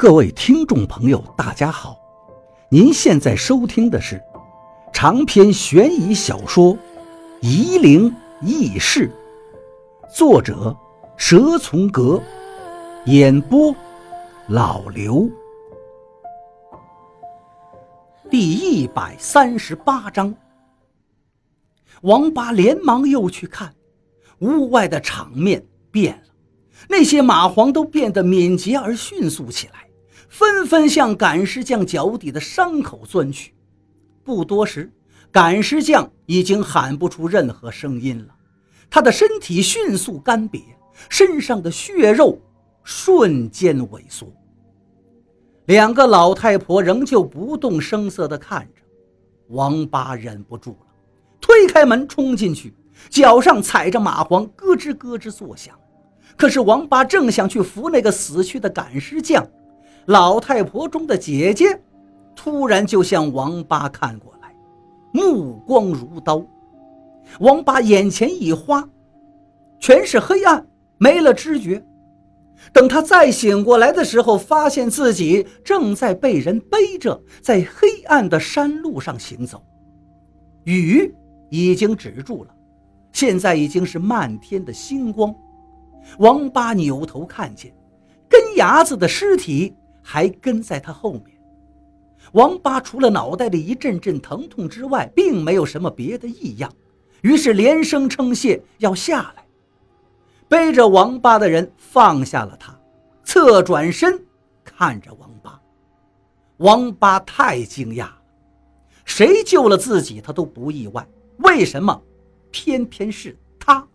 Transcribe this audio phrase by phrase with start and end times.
[0.00, 1.94] 各位听众朋友，大家好！
[2.70, 4.18] 您现在收听的是
[4.94, 6.74] 长篇悬疑小说
[7.42, 8.10] 《夷陵
[8.40, 9.12] 轶事》，
[10.16, 10.74] 作者
[11.18, 12.18] 蛇从阁，
[13.04, 13.76] 演播
[14.48, 15.28] 老刘。
[18.30, 20.34] 第一百三十八章，
[22.00, 23.74] 王八连忙又去看，
[24.38, 26.32] 屋外的场面变了，
[26.88, 29.89] 那些蚂蟥都变得敏捷而迅速起来。
[30.30, 33.52] 纷纷向赶尸匠脚底的伤口钻去，
[34.22, 34.90] 不多时，
[35.32, 38.34] 赶尸匠已经喊不出任何声音了，
[38.88, 40.62] 他的身体迅速干瘪，
[41.08, 42.40] 身上的血肉
[42.84, 44.32] 瞬间萎缩。
[45.66, 48.82] 两个老太婆仍旧不动声色地看着，
[49.48, 50.86] 王八忍不住了，
[51.40, 52.72] 推开门冲进去，
[53.08, 55.76] 脚上踩着蚂蟥，咯吱咯吱作响。
[56.36, 59.44] 可是王八正想去扶那个死去的赶尸匠。
[60.10, 61.80] 老太婆中的姐姐，
[62.34, 64.52] 突然就向王八看过来，
[65.12, 66.44] 目光如刀。
[67.38, 68.88] 王八眼前一花，
[69.78, 70.66] 全是黑暗，
[70.98, 71.80] 没了知觉。
[72.72, 79.62] 等他再醒过来的时候，发现自己正在被人背着，在黑暗的山路上行走。
[80.64, 81.14] 雨
[81.50, 82.50] 已经止住了，
[83.12, 85.32] 现在已经是漫天的星光。
[86.18, 87.72] 王八扭头看见
[88.28, 89.76] 根牙子的尸体。
[90.02, 91.40] 还跟在他后面，
[92.32, 96.72] 王八除了脑袋里一阵阵疼痛之外，并没有什么别的异样，
[97.22, 99.44] 于是连声称谢要下来。
[100.48, 102.78] 背着王八的人放下了他，
[103.22, 104.20] 侧转身
[104.64, 105.60] 看着王八。
[106.56, 108.18] 王八太惊讶了，
[109.04, 111.06] 谁救了自己他都不意外，
[111.38, 112.02] 为什么
[112.50, 113.86] 偏偏是他？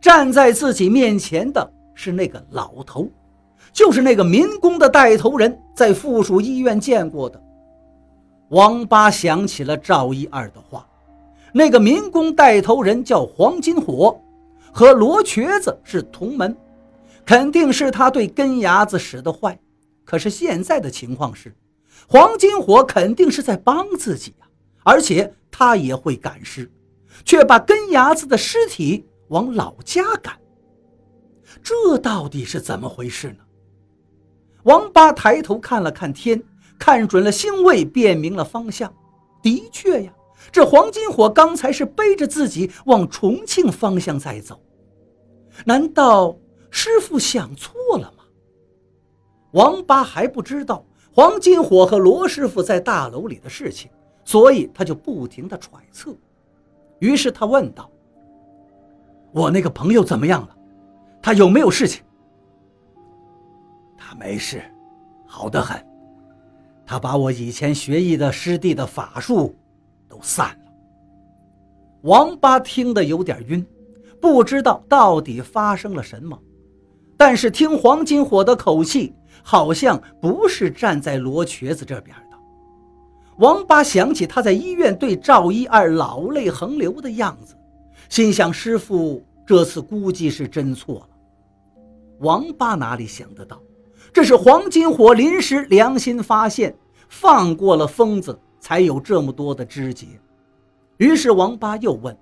[0.00, 3.10] 站在自己面前的是那个老头。
[3.72, 7.42] 就是那个民工的带头人，在附属医院见过的。
[8.50, 10.86] 王八想起了赵一二的话，
[11.52, 14.18] 那个民工带头人叫黄金火，
[14.72, 16.56] 和罗瘸子是同门，
[17.26, 19.58] 肯定是他对根牙子使的坏。
[20.04, 21.54] 可是现在的情况是，
[22.06, 24.46] 黄金火肯定是在帮自己呀，
[24.82, 26.70] 而且他也会赶尸，
[27.24, 30.34] 却把根牙子的尸体往老家赶，
[31.62, 33.44] 这到底是怎么回事呢？
[34.64, 36.42] 王八抬头看了看天，
[36.78, 38.92] 看准了星位，辨明了方向。
[39.42, 40.12] 的确呀，
[40.50, 44.60] 这黄金火刚才是背着自己往重庆方向在走。
[45.64, 46.36] 难道
[46.70, 48.24] 师傅想错了吗？
[49.52, 53.90] 王八还不知道黄金火和罗师傅在大楼里的事情，
[54.24, 56.14] 所以他就不停的揣测。
[56.98, 57.90] 于是他问道
[59.32, 60.56] ：“我那个朋友怎么样了？
[61.22, 62.02] 他有没有事情？”
[64.18, 64.62] 没事，
[65.26, 65.80] 好得很。
[66.84, 69.54] 他把我以前学艺的师弟的法术
[70.08, 70.72] 都散了。
[72.02, 73.64] 王八听得有点晕，
[74.20, 76.38] 不知道到底发生了什么。
[77.16, 82.36] 但是听黄金火的口气，好像不是站在罗瘸子这边的。
[83.38, 87.56] 王八想起他在医院对赵一二老泪横流的样子，
[88.08, 91.08] 心想：师傅这次估计是真错了。
[92.20, 93.60] 王八哪里想得到？
[94.12, 96.76] 这是黄金火临时良心发现，
[97.08, 100.06] 放过了疯子，才有这么多的枝节。
[100.96, 102.16] 于是王八又问：“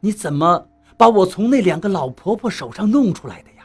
[0.00, 3.64] 你怎么把我从那两个老婆婆手上弄出来的呀？”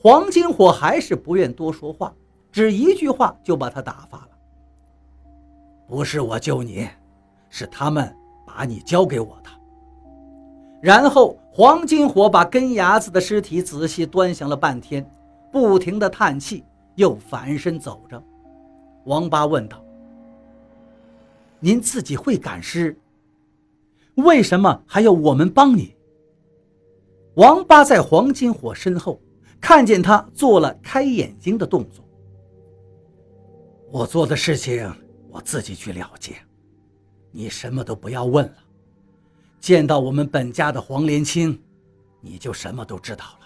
[0.00, 2.14] 黄金火还是不愿多说话，
[2.52, 4.28] 只一句话就把他打发了
[5.88, 6.88] ：“不是我救你，
[7.50, 8.14] 是他们
[8.46, 9.50] 把你交给我的。”
[10.80, 15.04] 然后黄金火把根牙子的尸体仔细端详了半天。
[15.52, 16.64] 不停的叹气，
[16.96, 18.22] 又反身走着。
[19.04, 19.82] 王八问道
[21.60, 22.96] ：“您自己会赶尸，
[24.16, 25.94] 为什么还要我们帮你？”
[27.34, 29.20] 王八在黄金火身后
[29.60, 32.04] 看见他做了开眼睛的动作。
[33.90, 34.92] 我做的事情
[35.30, 36.36] 我自己去了解，
[37.30, 38.54] 你什么都不要问了。
[39.60, 41.58] 见到我们本家的黄连青，
[42.20, 43.37] 你就什么都知道了。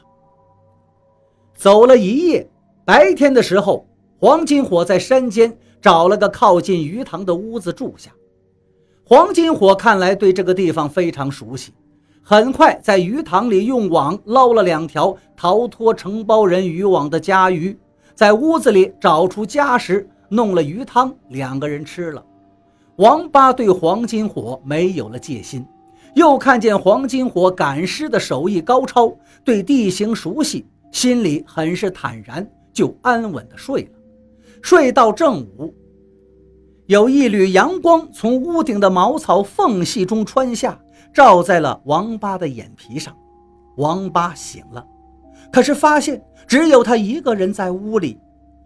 [1.63, 2.51] 走了一夜，
[2.85, 3.87] 白天的时候，
[4.19, 8.11] 黄金火在山间找了个靠近鱼塘的屋子住下。
[9.05, 11.73] 黄金火看来对这个地方非常熟悉，
[12.21, 17.79] 很快在鱼塘里用网捞了两条逃脱承包人渔网的家鱼，
[18.13, 22.25] 在屋子里找出家食弄了鱼汤，两个人吃了。
[22.97, 25.65] 王八对黄金火没有了戒心，
[26.17, 30.67] 又看见黄金火赶尸的手艺高超，对地形熟悉。
[30.93, 33.89] 心里很是坦然，就安稳的睡了。
[34.61, 35.75] 睡到正午，
[36.87, 40.79] 有一缕阳光从屋顶的茅草缝隙中穿下，
[41.13, 43.17] 照在了王八的眼皮上。
[43.79, 44.87] 王八醒了，
[45.51, 48.21] 可是发现只有他一个人在屋里，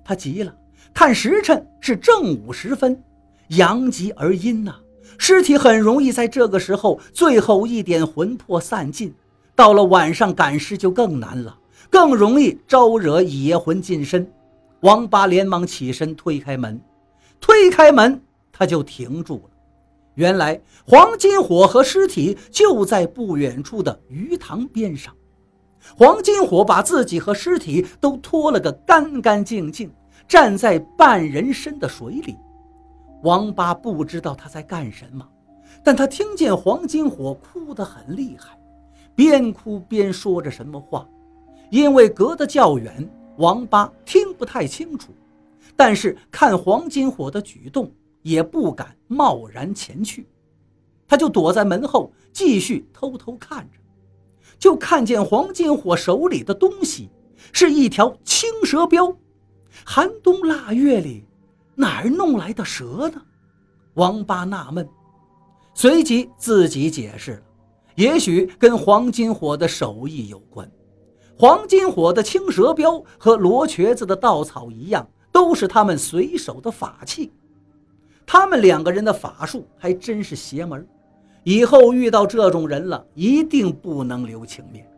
[0.04, 0.52] 他急了。
[0.92, 3.00] 看时辰是正午时分，
[3.48, 4.74] 阳极而阴呐，
[5.16, 9.14] 尸体很容易在这个时候最后一点魂魄散尽。
[9.54, 11.56] 到了晚上赶尸就更难了，
[11.90, 14.30] 更容易招惹野魂近身。
[14.80, 16.80] 王八连忙起身推开门，
[17.40, 18.20] 推开门
[18.52, 19.50] 他就停住了。
[20.14, 25.14] 原来黄金火和尸体就在不远处的鱼塘边上，
[25.96, 29.90] 黄金火把自己和尸体都拖了个干干净净。
[30.28, 32.36] 站在半人深的水里，
[33.22, 35.24] 王八不知道他在干什么，
[35.84, 38.58] 但他听见黄金火哭得很厉害，
[39.14, 41.06] 边哭边说着什么话。
[41.70, 43.08] 因为隔得较远，
[43.38, 45.12] 王八听不太清楚，
[45.74, 47.90] 但是看黄金火的举动，
[48.22, 50.26] 也不敢贸然前去，
[51.06, 53.78] 他就躲在门后继续偷偷看着，
[54.58, 57.10] 就看见黄金火手里的东西
[57.52, 59.14] 是一条青蛇镖。
[59.84, 61.24] 寒冬腊月里，
[61.74, 63.20] 哪儿弄来的蛇呢？
[63.94, 64.88] 王八纳闷，
[65.74, 67.42] 随即自己解释了：
[67.96, 70.70] 也许跟黄金火的手艺有关。
[71.38, 77.30] 黄金火的青蛇镖和罗瘸子的稻草一样，都是他们随手的法器。
[78.24, 80.86] 他们两个人的法术还真是邪门，
[81.44, 84.88] 以后遇到这种人了，一定不能留情面。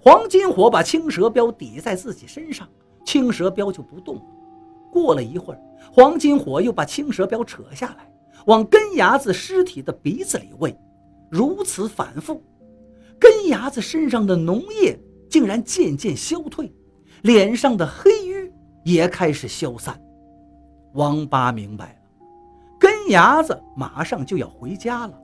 [0.00, 2.68] 黄金火把青蛇镖抵在自己身上。
[3.04, 4.20] 青蛇镖就不动。
[4.92, 5.60] 过了一会儿，
[5.90, 8.12] 黄金火又把青蛇镖扯下来，
[8.46, 10.76] 往根牙子尸体的鼻子里喂。
[11.30, 12.42] 如此反复，
[13.18, 14.98] 根牙子身上的脓液
[15.28, 16.72] 竟然渐渐消退，
[17.22, 18.52] 脸上的黑瘀
[18.84, 20.00] 也开始消散。
[20.94, 22.26] 王八明白了，
[22.78, 25.20] 根牙子马上就要回家了。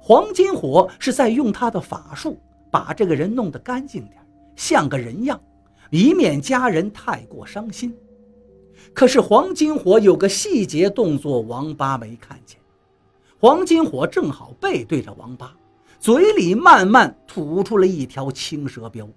[0.00, 2.38] 黄金火是在用他的法术
[2.70, 4.24] 把这个人弄得干净点，
[4.54, 5.40] 像个人样。
[5.90, 7.96] 以免家人太过伤心。
[8.92, 12.58] 可是黄金火有个细节动作，王八没看见。
[13.38, 15.54] 黄金火正好背对着王八，
[16.00, 19.08] 嘴里慢慢吐出了一条青蛇镖。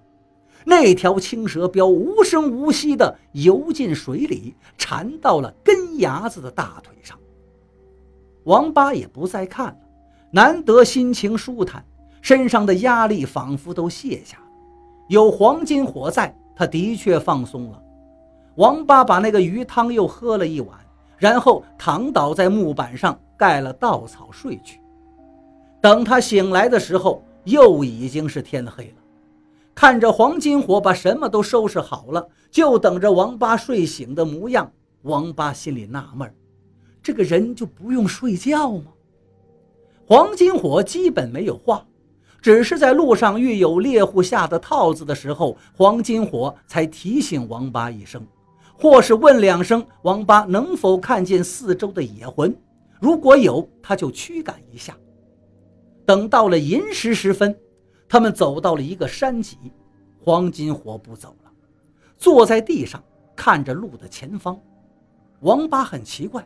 [0.66, 7.18] 那条青蛇镖无声无息地游进水里，缠到了根牙子的大腿上。
[8.44, 9.78] 王八也不再看了，
[10.32, 11.86] 难得心情舒坦，
[12.22, 14.44] 身上的压力仿佛都卸下了。
[15.08, 16.36] 有黄金火在。
[16.60, 17.82] 他的确放松了。
[18.56, 20.78] 王八把那个鱼汤又喝了一碗，
[21.18, 24.82] 然后躺倒在木板上盖了稻草睡去。
[25.80, 28.99] 等他醒来的时候，又已经是天黑了。
[29.74, 34.72] 看着黄金火把什么都收拾好了，就等着王八睡醒的模样。
[35.04, 36.34] 王八心里纳闷：
[37.02, 38.92] 这个人就不用睡觉吗？
[40.06, 41.86] 黄金火基本没有话。
[42.42, 48.26] 只是在路上遇有猎户下的套子的时候，黄金火才提醒王八一声，
[48.78, 52.56] 或是问两声王八能否看见四周的野魂，
[53.02, 54.96] 如果有，他就驱赶一下。
[56.06, 57.54] 等到了寅时时分，
[58.10, 59.56] 他们走到了一个山脊，
[60.20, 61.52] 黄金火不走了，
[62.18, 63.02] 坐在地上
[63.36, 64.60] 看着路的前方。
[65.42, 66.46] 王八很奇怪，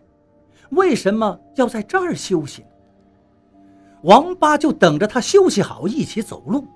[0.72, 2.66] 为什么要在这儿休息？
[4.04, 6.68] 王八就等着他休息好，一起走路。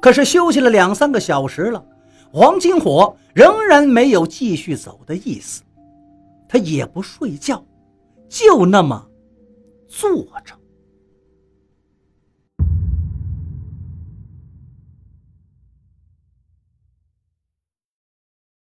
[0.00, 1.86] 可是休息了两三个小时了，
[2.32, 5.62] 黄金火仍然没有继续走的意思。
[6.48, 7.64] 他也不睡觉，
[8.28, 9.08] 就那么
[9.88, 10.52] 坐着。